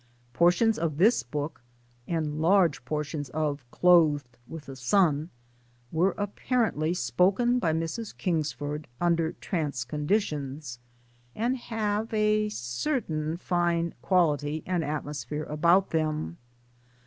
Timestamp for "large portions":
2.41-3.29